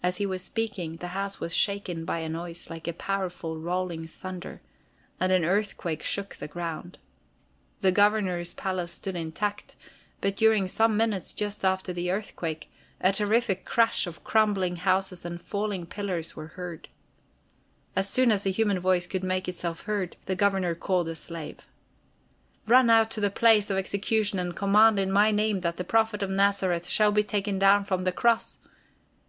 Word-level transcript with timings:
As 0.00 0.18
he 0.18 0.26
was 0.26 0.42
speaking, 0.44 0.98
the 0.98 1.08
house 1.08 1.40
was 1.40 1.52
shaken 1.56 2.04
by 2.04 2.20
a 2.20 2.28
noise 2.28 2.70
like 2.70 2.86
a 2.86 2.92
powerful 2.92 3.58
rolling 3.58 4.06
thunder, 4.06 4.60
and 5.18 5.32
an 5.32 5.44
earthquake 5.44 6.04
shook 6.04 6.36
the 6.36 6.46
ground. 6.46 7.00
The 7.80 7.90
Governor's 7.90 8.54
palace 8.54 8.92
stood 8.92 9.16
intact, 9.16 9.74
but 10.20 10.36
during 10.36 10.68
some 10.68 10.96
minutes 10.96 11.34
just 11.34 11.64
after 11.64 11.92
the 11.92 12.12
earthquake, 12.12 12.70
a 13.00 13.10
terrific 13.10 13.64
crash 13.64 14.06
of 14.06 14.22
crumbling 14.22 14.76
houses 14.76 15.24
and 15.24 15.40
falling 15.42 15.84
pillars 15.84 16.36
was 16.36 16.50
heard. 16.50 16.86
As 17.96 18.08
soon 18.08 18.30
as 18.30 18.46
a 18.46 18.50
human 18.50 18.78
voice 18.78 19.08
could 19.08 19.24
make 19.24 19.48
itself 19.48 19.80
heard, 19.86 20.14
the 20.26 20.36
Governor 20.36 20.76
called 20.76 21.08
a 21.08 21.16
slave. 21.16 21.66
"Run 22.68 22.88
out 22.88 23.10
to 23.10 23.20
the 23.20 23.30
place 23.30 23.68
of 23.68 23.76
execution 23.78 24.38
and 24.38 24.54
command 24.54 25.00
in 25.00 25.10
my 25.10 25.32
name 25.32 25.62
that 25.62 25.76
the 25.76 25.82
Prophet 25.82 26.22
of 26.22 26.30
Nazareth 26.30 26.86
shall 26.88 27.10
be 27.10 27.24
taken 27.24 27.58
down 27.58 27.84
from 27.84 28.04
the 28.04 28.12
cross!" 28.12 28.58